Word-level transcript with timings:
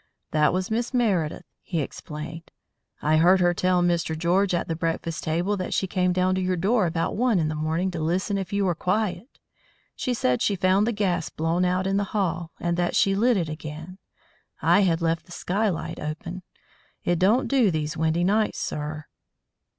"That 0.31 0.51
was 0.51 0.71
Miss 0.71 0.95
Meredith," 0.95 1.45
he 1.61 1.79
explained. 1.79 2.49
"I 3.03 3.17
heard 3.17 3.39
her 3.39 3.53
tell 3.53 3.83
Mr. 3.83 4.17
George 4.17 4.55
at 4.55 4.67
the 4.67 4.75
breakfast 4.75 5.23
table 5.23 5.55
that 5.57 5.75
she 5.75 5.85
came 5.85 6.11
down 6.11 6.33
to 6.33 6.41
your 6.41 6.55
door 6.57 6.87
about 6.87 7.15
one 7.15 7.37
in 7.37 7.49
the 7.49 7.53
morning 7.53 7.91
to 7.91 7.99
listen 7.99 8.35
if 8.35 8.51
you 8.51 8.65
were 8.65 8.73
quiet. 8.73 9.37
She 9.95 10.15
said 10.15 10.41
she 10.41 10.55
found 10.55 10.87
the 10.87 10.91
gas 10.91 11.29
blown 11.29 11.65
out 11.65 11.85
in 11.85 11.97
the 11.97 12.03
hall, 12.17 12.51
and 12.59 12.77
that 12.77 12.95
she 12.95 13.13
lit 13.13 13.37
it 13.37 13.47
again. 13.47 13.99
I 14.59 14.79
had 14.79 15.03
left 15.03 15.27
the 15.27 15.31
sky 15.31 15.69
light 15.69 15.99
open; 15.99 16.41
it 17.03 17.19
don't 17.19 17.45
do 17.47 17.69
these 17.69 17.95
windy 17.95 18.23
nights, 18.23 18.57
sir." 18.57 19.05